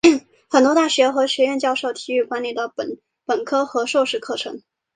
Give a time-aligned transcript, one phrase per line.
[0.49, 2.67] 很多大学和学院教授体育管理的
[3.23, 4.63] 本科和硕士课程。